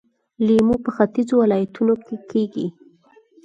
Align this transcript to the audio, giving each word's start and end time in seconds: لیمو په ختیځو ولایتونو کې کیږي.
لیمو 0.45 0.75
په 0.83 0.89
ختیځو 0.95 1.35
ولایتونو 1.43 1.93
کې 2.05 2.15
کیږي. 2.31 2.67